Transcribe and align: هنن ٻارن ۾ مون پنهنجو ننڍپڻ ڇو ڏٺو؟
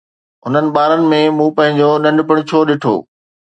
هنن 0.45 0.65
ٻارن 0.75 1.03
۾ 1.11 1.19
مون 1.37 1.49
پنهنجو 1.59 1.91
ننڍپڻ 2.05 2.37
ڇو 2.49 2.59
ڏٺو؟ 2.67 2.95